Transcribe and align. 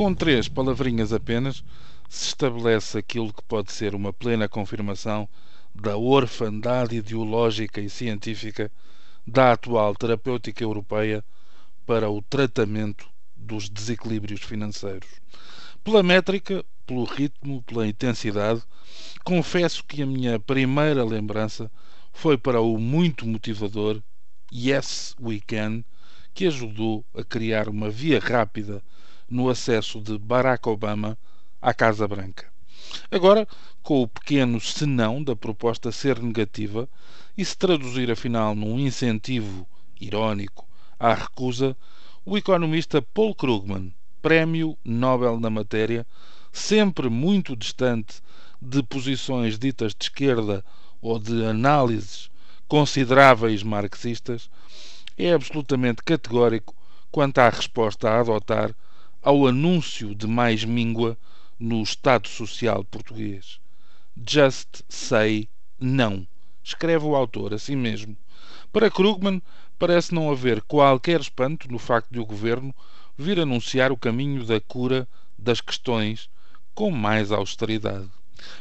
Com 0.00 0.14
três 0.14 0.48
palavrinhas 0.48 1.12
apenas, 1.12 1.62
se 2.08 2.28
estabelece 2.28 2.96
aquilo 2.96 3.34
que 3.34 3.42
pode 3.42 3.70
ser 3.70 3.94
uma 3.94 4.14
plena 4.14 4.48
confirmação 4.48 5.28
da 5.74 5.94
orfandade 5.94 6.96
ideológica 6.96 7.82
e 7.82 7.90
científica 7.90 8.72
da 9.26 9.52
atual 9.52 9.94
terapêutica 9.94 10.64
europeia 10.64 11.22
para 11.84 12.08
o 12.08 12.22
tratamento 12.22 13.06
dos 13.36 13.68
desequilíbrios 13.68 14.40
financeiros. 14.40 15.06
Pela 15.84 16.02
métrica, 16.02 16.64
pelo 16.86 17.04
ritmo, 17.04 17.62
pela 17.64 17.86
intensidade, 17.86 18.62
confesso 19.22 19.84
que 19.84 20.00
a 20.00 20.06
minha 20.06 20.40
primeira 20.40 21.04
lembrança 21.04 21.70
foi 22.10 22.38
para 22.38 22.62
o 22.62 22.78
muito 22.78 23.26
motivador 23.26 24.00
Yes 24.50 25.14
We 25.20 25.42
Can, 25.46 25.84
que 26.32 26.46
ajudou 26.46 27.04
a 27.14 27.22
criar 27.22 27.68
uma 27.68 27.90
via 27.90 28.18
rápida 28.18 28.82
no 29.30 29.48
acesso 29.48 30.00
de 30.00 30.18
Barack 30.18 30.68
Obama 30.68 31.16
à 31.62 31.72
Casa 31.72 32.08
Branca. 32.08 32.50
Agora, 33.10 33.46
com 33.82 34.02
o 34.02 34.08
pequeno 34.08 34.60
senão 34.60 35.22
da 35.22 35.36
proposta 35.36 35.92
ser 35.92 36.20
negativa 36.20 36.88
e 37.38 37.44
se 37.44 37.56
traduzir 37.56 38.10
afinal 38.10 38.54
num 38.54 38.78
incentivo 38.78 39.66
irónico 40.00 40.66
à 40.98 41.14
recusa, 41.14 41.76
o 42.24 42.36
economista 42.36 43.00
Paul 43.00 43.34
Krugman, 43.34 43.94
Prémio 44.20 44.76
Nobel 44.84 45.38
na 45.38 45.48
matéria, 45.48 46.06
sempre 46.52 47.08
muito 47.08 47.56
distante 47.56 48.20
de 48.60 48.82
posições 48.82 49.58
ditas 49.58 49.94
de 49.94 50.04
esquerda 50.04 50.64
ou 51.00 51.18
de 51.18 51.44
análises 51.44 52.30
consideráveis 52.68 53.62
marxistas, 53.62 54.50
é 55.16 55.32
absolutamente 55.32 56.02
categórico 56.02 56.74
quanto 57.10 57.38
à 57.38 57.48
resposta 57.48 58.10
a 58.10 58.20
adotar 58.20 58.74
ao 59.22 59.46
anúncio 59.46 60.14
de 60.14 60.26
mais 60.26 60.64
míngua 60.64 61.16
no 61.58 61.82
Estado 61.82 62.26
Social 62.26 62.82
português. 62.84 63.60
Just 64.26 64.82
say 64.88 65.48
não, 65.78 66.26
escreve 66.64 67.04
o 67.04 67.14
autor 67.14 67.52
assim 67.52 67.76
mesmo. 67.76 68.16
Para 68.72 68.90
Krugman, 68.90 69.42
parece 69.78 70.14
não 70.14 70.30
haver 70.30 70.62
qualquer 70.62 71.20
espanto 71.20 71.70
no 71.70 71.78
facto 71.78 72.10
de 72.10 72.18
o 72.18 72.24
governo 72.24 72.74
vir 73.16 73.38
anunciar 73.38 73.92
o 73.92 73.96
caminho 73.96 74.44
da 74.44 74.58
cura 74.60 75.06
das 75.38 75.60
questões 75.60 76.30
com 76.74 76.90
mais 76.90 77.30
austeridade. 77.30 78.08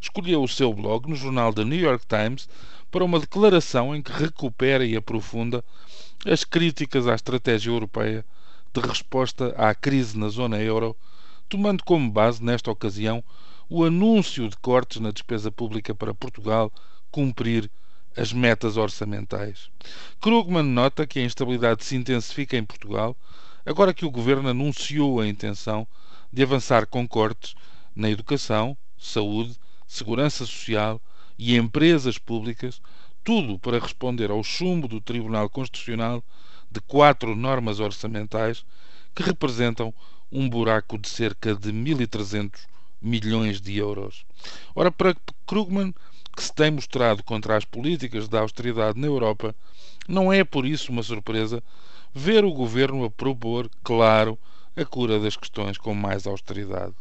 Escolheu 0.00 0.42
o 0.42 0.48
seu 0.48 0.72
blog 0.72 1.06
no 1.06 1.16
jornal 1.16 1.52
The 1.52 1.64
New 1.64 1.78
York 1.78 2.06
Times 2.06 2.48
para 2.90 3.04
uma 3.04 3.20
declaração 3.20 3.94
em 3.94 4.00
que 4.00 4.12
recupera 4.12 4.86
e 4.86 4.96
aprofunda 4.96 5.62
as 6.24 6.44
críticas 6.44 7.06
à 7.06 7.14
estratégia 7.14 7.70
europeia 7.70 8.24
de 8.80 8.88
resposta 8.88 9.54
à 9.56 9.74
crise 9.74 10.18
na 10.18 10.28
zona 10.28 10.60
euro, 10.60 10.96
tomando 11.48 11.84
como 11.84 12.10
base, 12.10 12.42
nesta 12.42 12.70
ocasião, 12.70 13.22
o 13.68 13.84
anúncio 13.84 14.48
de 14.48 14.56
cortes 14.56 15.00
na 15.00 15.10
despesa 15.10 15.50
pública 15.50 15.94
para 15.94 16.14
Portugal 16.14 16.72
cumprir 17.10 17.70
as 18.16 18.32
metas 18.32 18.76
orçamentais. 18.76 19.70
Krugman 20.20 20.62
nota 20.62 21.06
que 21.06 21.18
a 21.18 21.24
instabilidade 21.24 21.84
se 21.84 21.96
intensifica 21.96 22.56
em 22.56 22.64
Portugal 22.64 23.16
agora 23.64 23.92
que 23.92 24.06
o 24.06 24.10
governo 24.10 24.48
anunciou 24.48 25.20
a 25.20 25.26
intenção 25.26 25.86
de 26.32 26.42
avançar 26.42 26.86
com 26.86 27.06
cortes 27.06 27.54
na 27.94 28.08
educação, 28.08 28.76
saúde, 28.96 29.56
segurança 29.86 30.46
social 30.46 31.00
e 31.38 31.56
empresas 31.56 32.16
públicas, 32.16 32.80
tudo 33.24 33.58
para 33.58 33.80
responder 33.80 34.30
ao 34.30 34.42
chumbo 34.44 34.86
do 34.86 35.00
Tribunal 35.00 35.50
Constitucional 35.50 36.22
de 36.76 36.80
quatro 36.82 37.34
normas 37.34 37.80
orçamentais 37.80 38.62
que 39.14 39.22
representam 39.22 39.94
um 40.30 40.46
buraco 40.46 40.98
de 40.98 41.08
cerca 41.08 41.54
de 41.54 41.72
1.300 41.72 42.66
milhões 43.00 43.62
de 43.62 43.78
euros. 43.78 44.26
Ora, 44.74 44.92
para 44.92 45.16
Krugman, 45.46 45.94
que 46.36 46.42
se 46.42 46.54
tem 46.54 46.70
mostrado 46.70 47.22
contra 47.22 47.56
as 47.56 47.64
políticas 47.64 48.28
da 48.28 48.40
austeridade 48.40 49.00
na 49.00 49.06
Europa, 49.06 49.54
não 50.06 50.30
é 50.30 50.44
por 50.44 50.66
isso 50.66 50.92
uma 50.92 51.02
surpresa 51.02 51.62
ver 52.12 52.44
o 52.44 52.52
governo 52.52 53.04
a 53.04 53.10
propor, 53.10 53.70
claro, 53.82 54.38
a 54.76 54.84
cura 54.84 55.18
das 55.18 55.36
questões 55.36 55.78
com 55.78 55.94
mais 55.94 56.26
austeridade. 56.26 56.94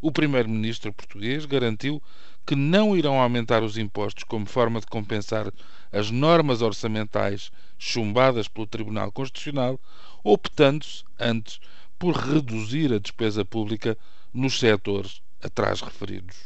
O 0.00 0.12
primeiro-ministro 0.12 0.92
português 0.92 1.46
garantiu 1.46 2.02
que 2.46 2.54
não 2.54 2.94
irão 2.94 3.18
aumentar 3.20 3.62
os 3.62 3.78
impostos 3.78 4.24
como 4.24 4.44
forma 4.44 4.78
de 4.78 4.86
compensar 4.86 5.50
as 5.90 6.10
normas 6.10 6.60
orçamentais 6.60 7.50
chumbadas 7.78 8.46
pelo 8.46 8.66
Tribunal 8.66 9.10
Constitucional, 9.10 9.80
optando-se 10.22 11.02
antes 11.18 11.58
por 11.98 12.14
reduzir 12.14 12.92
a 12.92 12.98
despesa 12.98 13.44
pública 13.44 13.96
nos 14.32 14.58
setores 14.58 15.22
atrás 15.42 15.80
referidos. 15.80 16.36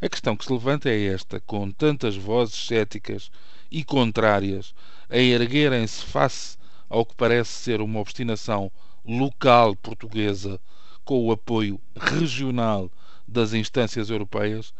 A 0.00 0.08
questão 0.08 0.36
que 0.36 0.44
se 0.44 0.52
levanta 0.52 0.88
é 0.88 1.06
esta, 1.06 1.40
com 1.40 1.70
tantas 1.70 2.16
vozes 2.16 2.54
céticas 2.54 3.30
e 3.70 3.82
contrárias 3.82 4.74
a 5.08 5.16
erguerem-se 5.18 6.04
face 6.04 6.59
ao 6.90 7.06
que 7.06 7.14
parece 7.14 7.52
ser 7.52 7.80
uma 7.80 8.00
obstinação 8.00 8.70
local 9.04 9.76
portuguesa 9.76 10.60
com 11.04 11.24
o 11.24 11.30
apoio 11.30 11.80
regional 11.96 12.90
das 13.26 13.54
instâncias 13.54 14.10
europeias, 14.10 14.74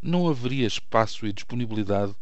não 0.00 0.28
haveria 0.28 0.66
espaço 0.66 1.26
e 1.26 1.32
disponibilidade 1.32 2.14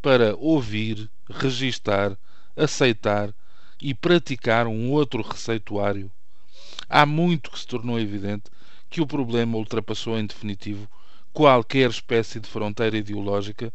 para 0.00 0.34
ouvir, 0.36 1.10
registar, 1.28 2.16
aceitar 2.56 3.34
e 3.80 3.92
praticar 3.92 4.66
um 4.66 4.90
outro 4.90 5.22
receituário. 5.22 6.10
Há 6.88 7.04
muito 7.04 7.50
que 7.50 7.58
se 7.58 7.66
tornou 7.66 8.00
evidente 8.00 8.50
que 8.88 9.02
o 9.02 9.06
problema 9.06 9.58
ultrapassou 9.58 10.18
em 10.18 10.24
definitivo 10.24 10.88
qualquer 11.32 11.90
espécie 11.90 12.40
de 12.40 12.48
fronteira 12.48 12.96
ideológica, 12.96 13.70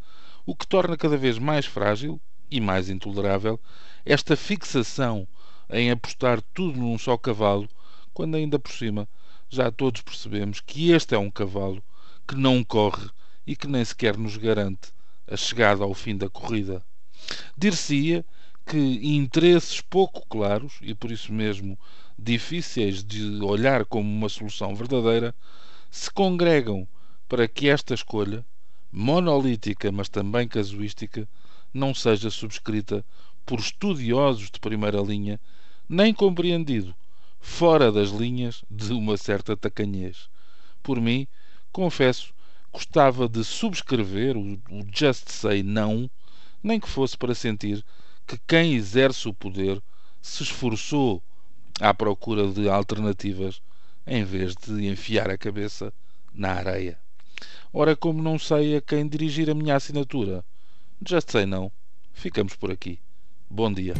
o 0.45 0.55
que 0.55 0.65
torna 0.65 0.97
cada 0.97 1.15
vez 1.15 1.37
mais 1.37 1.67
frágil 1.67 2.19
e 2.51 2.59
mais 2.59 2.89
intolerável 2.89 3.59
esta 4.05 4.35
fixação 4.35 5.27
em 5.69 5.89
apostar 5.89 6.41
tudo 6.53 6.77
num 6.77 6.97
só 6.97 7.17
cavalo, 7.17 7.69
quando 8.13 8.35
ainda 8.35 8.59
por 8.59 8.71
cima 8.71 9.07
já 9.49 9.71
todos 9.71 10.01
percebemos 10.01 10.59
que 10.59 10.91
este 10.91 11.15
é 11.15 11.17
um 11.17 11.31
cavalo 11.31 11.81
que 12.27 12.35
não 12.35 12.63
corre 12.63 13.09
e 13.47 13.55
que 13.55 13.67
nem 13.67 13.83
sequer 13.83 14.17
nos 14.17 14.37
garante 14.37 14.91
a 15.27 15.37
chegada 15.37 15.83
ao 15.83 15.93
fim 15.93 16.17
da 16.17 16.29
corrida. 16.29 16.83
Dir-se-ia 17.57 18.25
que 18.65 18.77
interesses 18.77 19.81
pouco 19.81 20.25
claros 20.27 20.73
e 20.81 20.93
por 20.93 21.11
isso 21.11 21.33
mesmo 21.33 21.77
difíceis 22.17 23.03
de 23.03 23.41
olhar 23.41 23.85
como 23.85 24.09
uma 24.09 24.29
solução 24.29 24.75
verdadeira 24.75 25.33
se 25.89 26.11
congregam 26.11 26.87
para 27.27 27.47
que 27.47 27.67
esta 27.67 27.93
escolha, 27.93 28.45
monolítica 28.91 29.91
mas 29.91 30.09
também 30.09 30.47
casuística, 30.47 31.27
não 31.73 31.93
seja 31.93 32.29
subscrita 32.29 33.05
por 33.45 33.59
estudiosos 33.59 34.49
de 34.49 34.59
primeira 34.59 35.01
linha, 35.01 35.39
nem 35.87 36.13
compreendido 36.13 36.95
fora 37.39 37.91
das 37.91 38.09
linhas 38.09 38.63
de 38.69 38.93
uma 38.93 39.17
certa 39.17 39.57
tacanhez. 39.57 40.29
Por 40.83 41.01
mim, 41.01 41.27
confesso, 41.71 42.33
gostava 42.71 43.27
de 43.27 43.43
subscrever 43.43 44.37
o, 44.37 44.53
o 44.69 44.85
Just 44.93 45.29
Say 45.29 45.63
Não, 45.63 46.09
nem 46.63 46.79
que 46.79 46.87
fosse 46.87 47.17
para 47.17 47.33
sentir 47.33 47.83
que 48.27 48.37
quem 48.47 48.73
exerce 48.75 49.27
o 49.27 49.33
poder 49.33 49.81
se 50.21 50.43
esforçou 50.43 51.21
à 51.79 51.93
procura 51.93 52.47
de 52.47 52.69
alternativas 52.69 53.61
em 54.05 54.23
vez 54.23 54.55
de 54.55 54.87
enfiar 54.87 55.29
a 55.29 55.37
cabeça 55.37 55.91
na 56.33 56.51
areia. 56.51 56.97
Ora, 57.73 57.95
como 57.95 58.21
não 58.21 58.37
sei 58.37 58.75
a 58.75 58.81
quem 58.81 59.07
dirigir 59.07 59.49
a 59.49 59.55
minha 59.55 59.75
assinatura, 59.75 60.45
já 61.07 61.19
sei 61.25 61.45
não. 61.45 61.71
Ficamos 62.13 62.55
por 62.55 62.71
aqui. 62.71 62.99
Bom 63.49 63.71
dia. 63.71 63.93